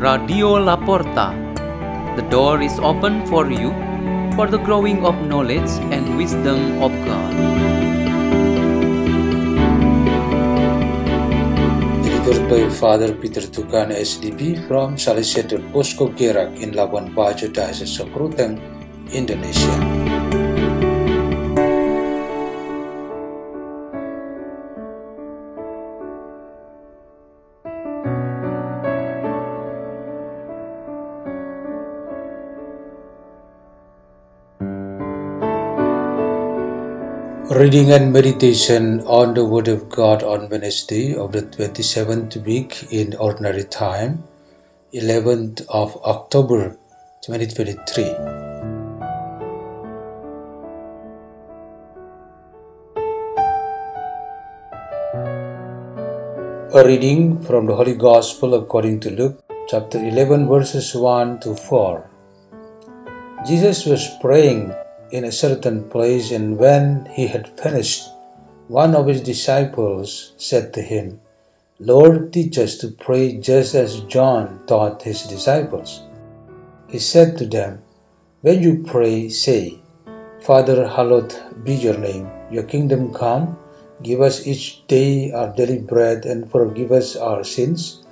Radio 0.00 0.56
La 0.56 0.80
Porta. 0.80 1.36
The 2.16 2.24
door 2.32 2.62
is 2.62 2.72
open 2.80 3.20
for 3.26 3.52
you 3.52 3.68
for 4.32 4.48
the 4.48 4.56
growing 4.56 5.04
of 5.04 5.12
knowledge 5.28 5.68
and 5.92 6.16
wisdom 6.16 6.80
of 6.80 6.88
God. 7.04 7.32
Delivered 12.00 12.48
by 12.48 12.64
Father 12.72 13.12
Peter 13.12 13.44
Tukan 13.44 13.92
SDB 13.92 14.64
from 14.64 14.96
Salesian 14.96 15.68
Bosco 15.70 16.08
Gerak 16.08 16.56
in 16.56 16.72
Labuan 16.72 17.12
Bajo, 17.12 17.52
Diocese 17.52 18.00
of 18.00 18.08
Ruteng, 18.16 18.56
Indonesia. 19.12 20.29
Reading 37.50 37.90
and 37.90 38.12
meditation 38.12 39.00
on 39.08 39.34
the 39.34 39.44
Word 39.44 39.66
of 39.66 39.88
God 39.88 40.22
on 40.22 40.48
Wednesday 40.48 41.16
of 41.16 41.32
the 41.32 41.42
27th 41.42 42.36
week 42.46 42.86
in 42.92 43.16
Ordinary 43.16 43.64
Time, 43.64 44.22
11th 44.94 45.66
of 45.68 45.96
October 46.04 46.78
2023. 47.24 48.04
A 56.72 56.86
reading 56.86 57.42
from 57.42 57.66
the 57.66 57.74
Holy 57.74 57.96
Gospel 57.96 58.54
according 58.54 59.00
to 59.00 59.10
Luke, 59.10 59.42
chapter 59.66 59.98
11, 59.98 60.46
verses 60.48 60.94
1 60.94 61.40
to 61.40 61.56
4. 61.56 62.08
Jesus 63.44 63.86
was 63.86 64.08
praying 64.20 64.72
in 65.12 65.24
a 65.24 65.32
certain 65.32 65.88
place, 65.88 66.30
and 66.30 66.58
when 66.58 67.06
he 67.12 67.26
had 67.26 67.58
finished, 67.58 68.08
one 68.68 68.94
of 68.94 69.06
his 69.06 69.20
disciples 69.20 70.32
said 70.36 70.72
to 70.74 70.82
him, 70.82 71.20
Lord, 71.78 72.32
teach 72.32 72.58
us 72.58 72.76
to 72.78 72.88
pray 72.88 73.38
just 73.38 73.74
as 73.74 74.00
John 74.04 74.60
taught 74.66 75.02
his 75.02 75.24
disciples. 75.24 76.02
He 76.88 76.98
said 76.98 77.38
to 77.38 77.46
them, 77.46 77.82
When 78.42 78.62
you 78.62 78.84
pray, 78.86 79.28
say, 79.28 79.80
Father, 80.40 80.86
hallowed 80.86 81.34
be 81.64 81.74
your 81.74 81.98
name, 81.98 82.30
your 82.50 82.64
kingdom 82.64 83.12
come, 83.12 83.56
give 84.02 84.20
us 84.20 84.46
each 84.46 84.86
day 84.86 85.32
our 85.32 85.52
daily 85.54 85.78
bread, 85.78 86.24
and 86.24 86.50
forgive 86.50 86.92
us 86.92 87.16
our 87.16 87.44
sins, 87.44 88.04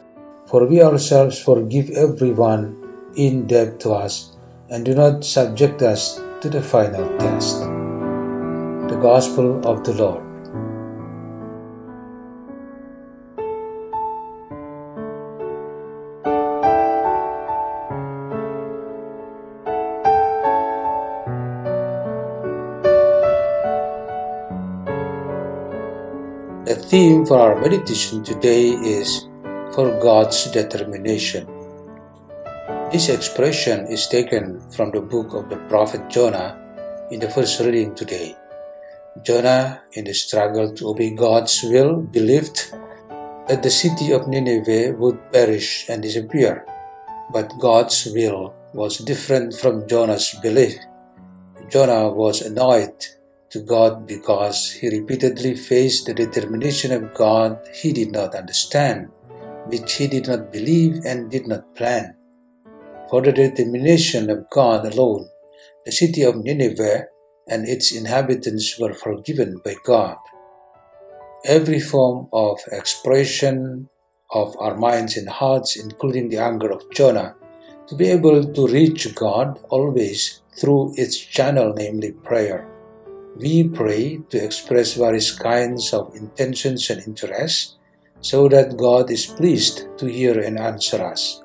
for 0.47 0.67
we 0.67 0.83
ourselves 0.83 1.39
forgive 1.39 1.91
everyone 1.91 2.77
in 3.17 3.47
debt 3.47 3.81
to 3.81 3.93
us, 3.93 4.37
and 4.71 4.85
do 4.85 4.95
not 4.95 5.25
subject 5.25 5.83
us 5.83 6.21
to 6.41 6.49
the 6.49 6.63
final 6.63 7.19
test. 7.19 7.63
The 7.63 8.99
Gospel 9.03 9.67
of 9.67 9.83
the 9.83 9.93
Lord. 9.95 10.23
The 26.67 26.77
theme 26.77 27.27
for 27.27 27.41
our 27.41 27.61
meditation 27.61 28.23
today 28.23 28.69
is 28.71 29.27
For 29.75 29.91
God's 30.01 30.49
Determination. 30.53 31.58
This 32.91 33.11
expression 33.11 33.87
is 33.89 34.09
taken 34.09 34.65
from 34.73 34.93
the 34.93 35.03
book 35.03 35.35
of 35.35 35.51
the 35.51 35.61
prophet 35.69 36.09
Jonah 36.09 36.57
in 37.11 37.21
the 37.21 37.29
first 37.29 37.61
reading 37.61 37.95
today. 37.95 38.35
Jonah, 39.23 39.83
in 39.93 40.07
the 40.07 40.15
struggle 40.15 40.73
to 40.73 40.89
obey 40.89 41.11
God's 41.11 41.63
will, 41.63 42.01
believed 42.01 42.73
that 43.47 43.63
the 43.63 43.69
city 43.69 44.11
of 44.13 44.27
Nineveh 44.27 44.97
would 44.97 45.21
perish 45.31 45.85
and 45.91 46.01
disappear. 46.01 46.65
But 47.31 47.53
God's 47.61 48.09
will 48.09 48.55
was 48.73 49.05
different 49.05 49.53
from 49.53 49.87
Jonah's 49.87 50.35
belief. 50.41 50.81
Jonah 51.69 52.09
was 52.09 52.41
annoyed 52.41 53.05
to 53.51 53.61
God 53.61 54.07
because 54.07 54.73
he 54.73 54.89
repeatedly 54.89 55.57
faced 55.57 56.07
the 56.07 56.15
determination 56.15 56.93
of 56.93 57.13
God 57.13 57.61
he 57.75 57.93
did 57.93 58.13
not 58.13 58.35
understand, 58.35 59.11
which 59.67 59.93
he 60.01 60.07
did 60.07 60.27
not 60.27 60.51
believe 60.51 61.05
and 61.05 61.31
did 61.31 61.47
not 61.47 61.77
plan. 61.77 62.15
For 63.11 63.23
the 63.23 63.33
determination 63.33 64.29
of 64.29 64.51
God 64.51 64.85
alone, 64.85 65.31
the 65.87 65.93
city 65.93 66.23
of 66.23 66.37
Nineveh 66.37 67.07
and 67.49 67.67
its 67.67 67.91
inhabitants 67.95 68.79
were 68.79 68.93
forgiven 68.93 69.63
by 69.65 69.77
God. 69.85 70.19
Every 71.45 71.81
form 71.81 72.29
of 72.35 72.59
expression 72.71 73.89
of 74.31 74.55
our 74.61 74.77
minds 74.77 75.17
and 75.17 75.29
hearts, 75.29 75.77
including 75.77 76.29
the 76.29 76.37
anger 76.37 76.71
of 76.71 76.91
Jonah, 76.91 77.35
to 77.87 77.97
be 77.97 78.09
able 78.09 78.45
to 78.53 78.67
reach 78.67 79.15
God 79.15 79.59
always 79.71 80.43
through 80.61 80.93
its 80.97 81.17
channel, 81.17 81.73
namely 81.75 82.13
prayer. 82.13 82.69
We 83.37 83.69
pray 83.69 84.21
to 84.29 84.45
express 84.45 84.95
various 84.95 85.33
kinds 85.33 85.95
of 85.95 86.15
intentions 86.15 86.91
and 86.91 87.01
interests 87.07 87.77
so 88.21 88.49
that 88.49 88.77
God 88.77 89.11
is 89.11 89.25
pleased 89.25 89.87
to 89.97 90.07
hear 90.07 90.39
and 90.39 90.59
answer 90.59 91.03
us. 91.03 91.41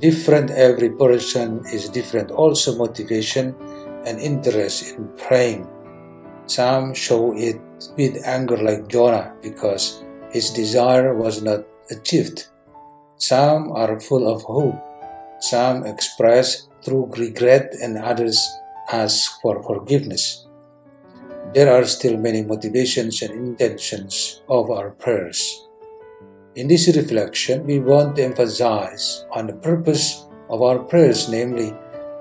Different 0.00 0.50
every 0.50 0.90
person 0.90 1.62
is 1.72 1.88
different 1.88 2.30
also 2.30 2.76
motivation 2.76 3.54
and 4.06 4.18
interest 4.18 4.96
in 4.96 5.08
praying. 5.16 5.68
Some 6.46 6.94
show 6.94 7.36
it 7.36 7.60
with 7.96 8.24
anger 8.24 8.56
like 8.56 8.88
Jonah 8.88 9.34
because 9.42 10.02
his 10.30 10.50
desire 10.50 11.14
was 11.14 11.42
not 11.42 11.64
achieved. 11.90 12.48
Some 13.16 13.70
are 13.72 14.00
full 14.00 14.26
of 14.26 14.42
hope. 14.42 14.80
Some 15.40 15.86
express 15.86 16.68
through 16.82 17.12
regret 17.16 17.74
and 17.80 17.98
others 17.98 18.40
ask 18.90 19.40
for 19.40 19.62
forgiveness. 19.62 20.46
There 21.54 21.70
are 21.70 21.84
still 21.84 22.16
many 22.16 22.42
motivations 22.42 23.22
and 23.22 23.32
intentions 23.32 24.42
of 24.48 24.70
our 24.70 24.90
prayers. 24.90 25.61
In 26.54 26.68
this 26.68 26.84
reflection, 26.94 27.64
we 27.64 27.80
want 27.80 28.16
to 28.16 28.24
emphasize 28.24 29.24
on 29.32 29.46
the 29.46 29.56
purpose 29.56 30.26
of 30.50 30.60
our 30.60 30.80
prayers, 30.80 31.30
namely, 31.30 31.72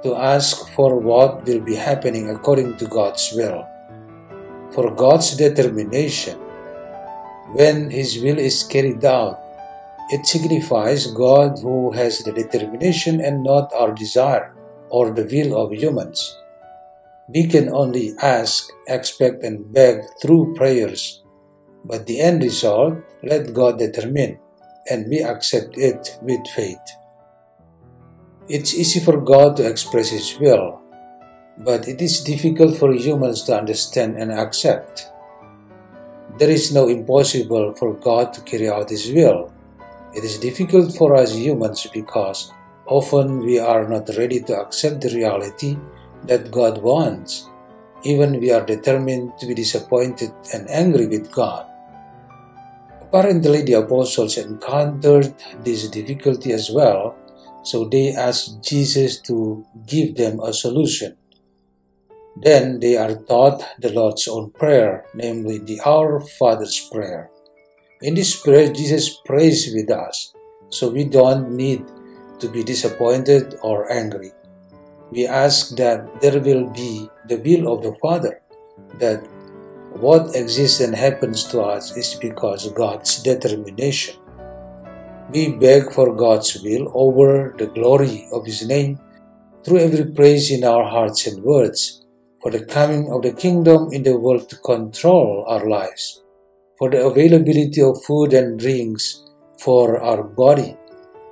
to 0.03 0.16
ask 0.16 0.72
for 0.72 0.96
what 0.96 1.44
will 1.44 1.59
be 1.59 1.75
happening 1.75 2.30
according 2.30 2.78
to 2.78 2.88
God's 2.88 3.34
will. 3.36 3.68
For 4.72 4.96
God's 4.96 5.36
determination, 5.36 6.40
when 7.52 7.90
His 7.91 8.24
will 8.24 8.40
is 8.40 8.64
carried 8.64 9.03
out, 9.03 9.38
it 10.12 10.25
signifies 10.25 11.12
God 11.12 11.59
who 11.59 11.91
has 11.91 12.24
the 12.24 12.31
determination 12.31 13.20
and 13.20 13.44
not 13.44 13.74
our 13.74 13.91
desire 13.91 14.56
or 14.88 15.12
the 15.12 15.28
will 15.28 15.59
of 15.59 15.74
humans. 15.74 16.38
We 17.28 17.47
can 17.47 17.68
only 17.68 18.16
ask, 18.22 18.72
expect, 18.88 19.44
and 19.44 19.74
beg 19.74 20.03
through 20.22 20.56
prayers, 20.56 21.21
but 21.86 22.06
the 22.06 22.19
end 22.19 22.44
result, 22.44 22.97
let 23.24 23.53
God 23.53 23.80
determine, 23.80 24.40
and 24.90 25.08
we 25.09 25.22
accept 25.22 25.78
it 25.78 26.18
with 26.22 26.46
faith. 26.47 26.81
It's 28.47 28.74
easy 28.74 29.00
for 29.00 29.22
God 29.22 29.56
to 29.58 29.69
express 29.69 30.09
His 30.09 30.38
will, 30.40 30.81
but 31.58 31.88
it 31.88 32.02
is 32.02 32.22
difficult 32.24 32.78
for 32.78 32.94
humans 32.94 33.44
to 33.44 33.58
understand 33.58 34.18
and 34.18 34.31
accept. 34.31 35.08
There 36.38 36.50
is 36.50 36.73
no 36.73 36.88
impossible 36.88 37.73
for 37.76 37.94
God 37.94 38.34
to 38.34 38.41
carry 38.41 38.70
out 38.70 38.90
His 38.90 39.11
will. 39.11 39.53
It 40.14 40.23
is 40.23 40.40
difficult 40.40 40.96
for 40.96 41.16
us 41.16 41.35
humans 41.35 41.88
because 41.94 42.52
often 42.85 43.40
we 43.40 43.59
are 43.59 43.88
not 43.88 44.09
ready 44.17 44.41
to 44.41 44.59
accept 44.59 45.02
the 45.02 45.16
reality 45.16 45.78
that 46.23 46.52
God 46.52 46.82
wants. 46.82 47.47
Even 48.03 48.40
we 48.40 48.52
are 48.52 48.66
determined 48.66 49.38
to 49.40 49.46
be 49.46 49.53
disappointed 49.53 50.34
and 50.53 50.70
angry 50.70 51.08
with 51.08 51.32
God. 51.32 51.71
Apparently, 53.11 53.61
the 53.63 53.73
apostles 53.73 54.37
encountered 54.37 55.35
this 55.66 55.90
difficulty 55.90 56.53
as 56.53 56.72
well, 56.72 57.13
so 57.61 57.84
they 57.84 58.16
asked 58.16 58.63
Jesus 58.63 59.19
to 59.28 59.66
give 59.85 60.16
them 60.16 60.40
a 60.40 60.53
solution. 60.53 61.17
Then 62.37 62.79
they 62.79 62.96
are 62.96 63.16
taught 63.16 63.67
the 63.81 63.91
Lord's 63.91 64.29
own 64.29 64.52
prayer, 64.52 65.03
namely 65.13 65.58
the 65.58 65.81
Our 65.84 66.22
Father's 66.40 66.87
prayer. 66.90 67.29
In 68.02 68.16
this 68.16 68.40
prayer, 68.40 68.72
Jesus 68.72 69.19
prays 69.25 69.69
with 69.75 69.91
us, 69.91 70.31
so 70.69 70.87
we 70.87 71.03
don't 71.03 71.52
need 71.52 71.84
to 72.40 72.47
be 72.47 72.63
disappointed 72.63 73.55
or 73.61 73.91
angry. 73.91 74.31
We 75.11 75.28
ask 75.28 75.75
that 75.75 76.22
there 76.22 76.40
will 76.40 76.69
be 76.69 77.09
the 77.28 77.43
will 77.43 77.73
of 77.73 77.84
the 77.84 77.93
Father, 78.02 78.41
that 78.99 79.28
what 80.02 80.36
exists 80.36 80.82
and 80.82 80.96
happens 80.96 81.44
to 81.46 81.62
us 81.62 81.96
is 81.96 82.16
because 82.16 82.74
God's 82.74 83.22
determination. 83.22 84.16
We 85.30 85.53
beg 85.53 85.94
for 85.94 86.16
God's 86.16 86.58
will 86.64 86.92
over 86.96 87.53
the 87.56 87.68
glory 87.68 88.28
of 88.34 88.44
His 88.44 88.68
name 88.68 89.00
through 89.64 89.78
every 89.78 90.12
praise 90.12 90.50
in 90.50 90.64
our 90.64 90.90
hearts 90.90 91.28
and 91.28 91.44
words, 91.44 92.03
for 92.42 92.50
the 92.50 92.66
coming 92.66 93.12
of 93.12 93.22
the 93.22 93.32
kingdom 93.32 93.90
in 93.94 94.02
the 94.02 94.18
world 94.18 94.50
to 94.50 94.56
control 94.58 95.46
our 95.48 95.70
lives, 95.70 96.24
for 96.80 96.90
the 96.90 97.06
availability 97.06 97.80
of 97.80 98.04
food 98.04 98.34
and 98.34 98.59
drinks 98.59 99.24
for 99.59 100.02
our 100.02 100.24
body, 100.24 100.76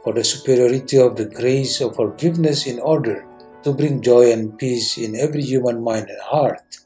for 0.04 0.14
the 0.14 0.24
superiority 0.24 1.00
of 1.00 1.16
the 1.16 1.26
grace 1.26 1.82
of 1.82 1.96
forgiveness 1.96 2.68
in 2.68 2.80
order 2.80 3.26
to 3.64 3.74
bring 3.74 4.00
joy 4.00 4.32
and 4.32 4.60
peace 4.60 5.00
in 5.00 5.16
every 5.16 5.42
human 5.42 5.84
mind 5.84 6.08
and 6.08 6.22
heart, 6.22 6.78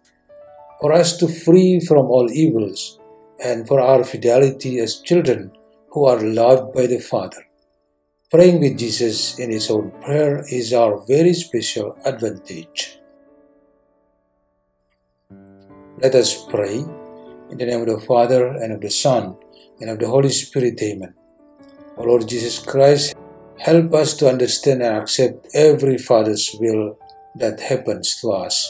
for 0.84 0.92
us 0.92 1.16
to 1.16 1.30
free 1.30 1.80
from 1.80 2.08
all 2.12 2.30
evils, 2.30 3.00
and 3.42 3.66
for 3.66 3.80
our 3.80 4.04
fidelity 4.04 4.80
as 4.80 5.00
children 5.00 5.50
who 5.92 6.04
are 6.04 6.20
loved 6.20 6.74
by 6.74 6.86
the 6.86 7.00
Father. 7.00 7.48
Praying 8.30 8.60
with 8.60 8.78
Jesus 8.78 9.40
in 9.40 9.50
His 9.50 9.72
own 9.72 9.92
prayer 10.02 10.44
is 10.50 10.74
our 10.74 11.02
very 11.08 11.34
special 11.34 11.96
advantage. 12.04 13.00
Let 16.00 16.16
us 16.16 16.46
pray 16.48 16.80
in 17.50 17.58
the 17.58 17.66
name 17.66 17.80
of 17.80 17.88
the 17.88 18.06
Father, 18.06 18.48
and 18.48 18.74
of 18.74 18.82
the 18.82 18.92
Son, 18.92 19.38
and 19.80 19.90
of 19.90 20.00
the 20.00 20.10
Holy 20.10 20.32
Spirit. 20.32 20.82
Amen. 20.84 21.14
O 21.96 22.04
Lord 22.04 22.28
Jesus 22.28 22.60
Christ, 22.60 23.16
help 23.58 23.94
us 23.94 24.18
to 24.18 24.28
understand 24.28 24.84
and 24.84 24.98
accept 24.98 25.48
every 25.54 25.98
Father's 25.98 26.54
will 26.60 27.00
that 27.36 27.62
happens 27.62 28.20
to 28.20 28.34
us. 28.34 28.70